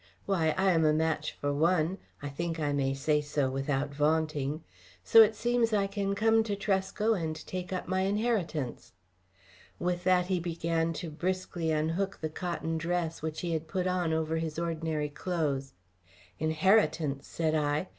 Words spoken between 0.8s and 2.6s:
a match for one I think